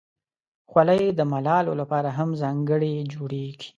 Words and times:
خولۍ 0.69 1.03
د 1.19 1.21
ملالو 1.31 1.73
لپاره 1.81 2.09
هم 2.17 2.29
ځانګړې 2.41 2.93
جوړیږي. 3.13 3.67